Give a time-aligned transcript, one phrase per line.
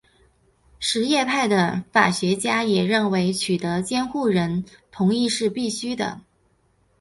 [0.79, 6.21] 什叶派的法学家也认为取得监护人同意是必须的。